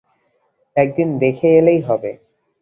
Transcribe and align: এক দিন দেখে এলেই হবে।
এক 0.75 0.89
দিন 0.97 1.09
দেখে 1.17 1.47
এলেই 1.59 1.79
হবে। 1.81 2.11